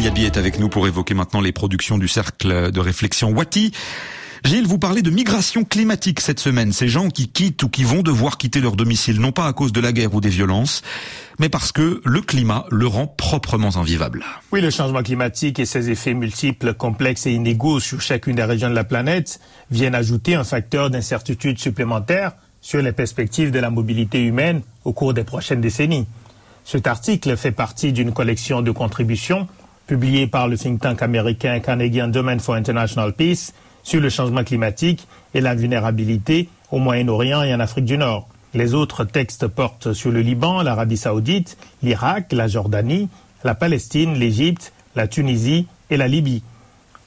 [0.00, 3.70] Gilles Yabi est avec nous pour évoquer maintenant les productions du cercle de réflexion Wati.
[4.46, 6.72] Gilles, vous parlez de migration climatique cette semaine.
[6.72, 9.72] Ces gens qui quittent ou qui vont devoir quitter leur domicile, non pas à cause
[9.72, 10.80] de la guerre ou des violences,
[11.38, 14.24] mais parce que le climat le rend proprement invivable.
[14.52, 18.70] Oui, le changement climatique et ses effets multiples, complexes et inégaux sur chacune des régions
[18.70, 19.38] de la planète
[19.70, 22.32] viennent ajouter un facteur d'incertitude supplémentaire
[22.62, 26.06] sur les perspectives de la mobilité humaine au cours des prochaines décennies.
[26.64, 29.46] Cet article fait partie d'une collection de contributions
[29.90, 35.08] publiées par le think tank américain Carnegie Endowment for International Peace sur le changement climatique
[35.34, 38.28] et la vulnérabilité au Moyen-Orient et en Afrique du Nord.
[38.54, 43.08] Les autres textes portent sur le Liban, l'Arabie saoudite, l'Irak, la Jordanie,
[43.42, 46.44] la Palestine, l'Égypte, la Tunisie et la Libye.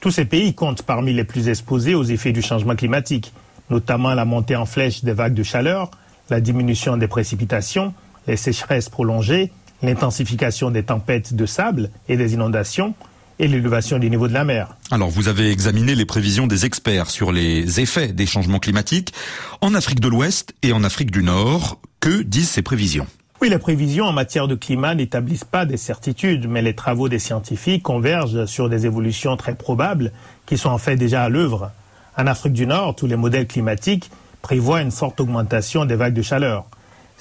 [0.00, 3.32] Tous ces pays comptent parmi les plus exposés aux effets du changement climatique,
[3.70, 5.90] notamment la montée en flèche des vagues de chaleur,
[6.28, 7.94] la diminution des précipitations,
[8.26, 9.52] les sécheresses prolongées,
[9.84, 12.94] l'intensification des tempêtes de sable et des inondations,
[13.38, 14.76] et l'élévation du niveau de la mer.
[14.90, 19.12] Alors vous avez examiné les prévisions des experts sur les effets des changements climatiques
[19.60, 21.80] en Afrique de l'Ouest et en Afrique du Nord.
[22.00, 23.06] Que disent ces prévisions?
[23.42, 27.18] Oui, les prévisions en matière de climat n'établissent pas des certitudes, mais les travaux des
[27.18, 30.12] scientifiques convergent sur des évolutions très probables
[30.46, 31.72] qui sont en fait déjà à l'œuvre.
[32.16, 36.22] En Afrique du Nord, tous les modèles climatiques prévoient une forte augmentation des vagues de
[36.22, 36.66] chaleur.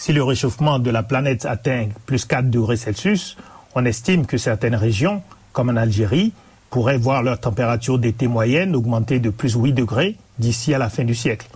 [0.04, 3.38] Si le réchauffement de la planète atteint plus 4 degrés Celsius,
[3.74, 5.22] on estime que certaines régions,
[5.54, 6.34] comme en Algérie,
[6.70, 11.06] pourraient voir leur température d'été moyenne augmenter de plus 8 degrés d'ici à la fin
[11.06, 11.48] du siècle.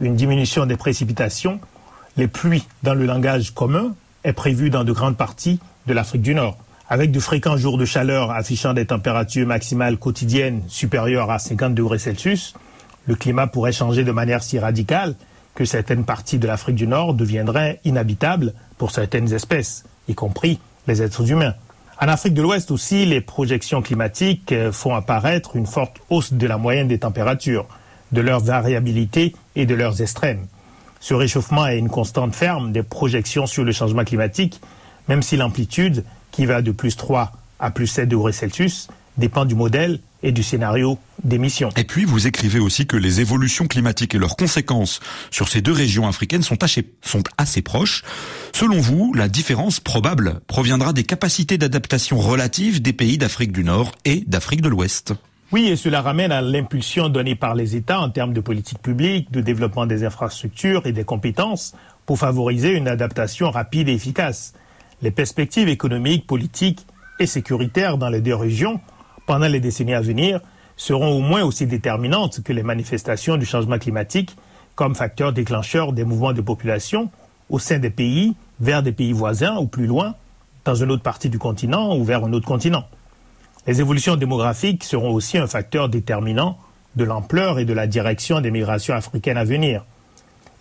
[0.00, 1.58] Une diminution des précipitations,
[2.16, 6.36] les pluies dans le langage commun, est prévue dans de grandes parties de l'Afrique du
[6.36, 6.56] Nord.
[6.88, 11.98] Avec de fréquents jours de chaleur affichant des températures maximales quotidiennes supérieures à 50 degrés
[11.98, 12.54] Celsius,
[13.06, 15.16] le climat pourrait changer de manière si radicale
[15.58, 21.02] que certaines parties de l'Afrique du Nord deviendraient inhabitables pour certaines espèces, y compris les
[21.02, 21.54] êtres humains.
[22.00, 26.46] En Afrique de l'Ouest aussi, les projections climatiques euh, font apparaître une forte hausse de
[26.46, 27.66] la moyenne des températures,
[28.12, 30.46] de leur variabilité et de leurs extrêmes.
[31.00, 34.60] Ce réchauffement est une constante ferme des projections sur le changement climatique,
[35.08, 38.86] même si l'amplitude, qui va de plus 3 à plus 7 degrés Celsius,
[39.16, 41.70] dépend du modèle et du scénario d'émission.
[41.76, 45.72] Et puis, vous écrivez aussi que les évolutions climatiques et leurs conséquences sur ces deux
[45.72, 48.02] régions africaines sont assez, sont assez proches.
[48.52, 53.92] Selon vous, la différence probable proviendra des capacités d'adaptation relatives des pays d'Afrique du Nord
[54.04, 55.14] et d'Afrique de l'Ouest?
[55.50, 59.30] Oui, et cela ramène à l'impulsion donnée par les États en termes de politique publique,
[59.30, 61.74] de développement des infrastructures et des compétences
[62.04, 64.52] pour favoriser une adaptation rapide et efficace.
[65.00, 66.86] Les perspectives économiques, politiques
[67.18, 68.80] et sécuritaires dans les deux régions
[69.28, 70.40] pendant les décennies à venir
[70.78, 74.34] seront au moins aussi déterminantes que les manifestations du changement climatique
[74.74, 77.10] comme facteur déclencheur des mouvements de population
[77.50, 80.14] au sein des pays, vers des pays voisins ou plus loin,
[80.64, 82.84] dans une autre partie du continent ou vers un autre continent.
[83.66, 86.56] Les évolutions démographiques seront aussi un facteur déterminant
[86.96, 89.84] de l'ampleur et de la direction des migrations africaines à venir.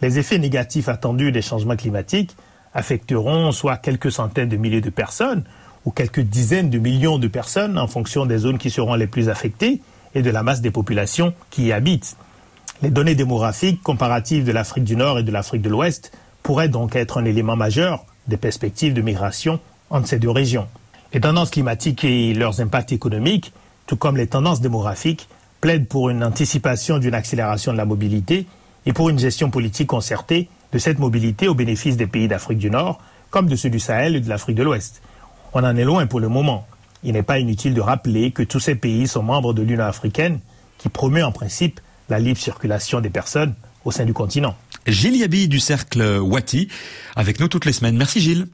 [0.02, 2.36] Les effets négatifs attendus des changements climatiques
[2.74, 5.46] affecteront soit quelques centaines de milliers de personnes,
[5.88, 9.30] ou quelques dizaines de millions de personnes en fonction des zones qui seront les plus
[9.30, 9.80] affectées
[10.16, 12.18] et de la masse des populations qui y habitent.
[12.82, 16.12] Les données démographiques comparatives de l'Afrique du Nord et de l'Afrique de l'Ouest
[16.44, 20.68] pourraient donc être un élément majeur des perspectives de migration entre ces deux régions.
[21.14, 23.54] Les tendances climatiques et leurs impacts économiques,
[23.86, 25.30] tout comme les tendances démographiques,
[25.62, 28.46] plaident pour une anticipation d'une accélération de la mobilité
[28.86, 32.70] et pour une gestion politique concertée de cette mobilité au bénéfice des pays d'Afrique du
[32.70, 33.00] Nord,
[33.30, 35.02] comme de ceux du Sahel et de l'Afrique de l'Ouest.
[35.60, 36.68] On en est loin pour le moment.
[37.04, 40.40] Il n'est pas inutile de rappeler que tous ces pays sont membres de l'Union africaine
[40.78, 41.80] qui promeut en principe
[42.10, 44.56] la libre circulation des personnes au sein du continent.
[44.86, 46.68] Gilles Yabi du cercle Wati
[47.16, 47.98] avec nous toutes les semaines.
[47.98, 48.46] Merci Gilles.